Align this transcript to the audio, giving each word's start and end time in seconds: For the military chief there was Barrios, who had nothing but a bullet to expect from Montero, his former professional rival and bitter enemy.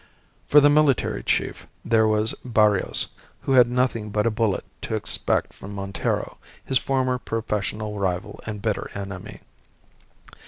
For 0.47 0.59
the 0.59 0.67
military 0.71 1.21
chief 1.21 1.67
there 1.85 2.07
was 2.07 2.33
Barrios, 2.43 3.09
who 3.41 3.51
had 3.51 3.67
nothing 3.67 4.09
but 4.09 4.25
a 4.25 4.31
bullet 4.31 4.65
to 4.81 4.95
expect 4.95 5.53
from 5.53 5.75
Montero, 5.75 6.39
his 6.65 6.79
former 6.79 7.19
professional 7.19 7.99
rival 7.99 8.39
and 8.47 8.63
bitter 8.63 8.89
enemy. 8.95 9.41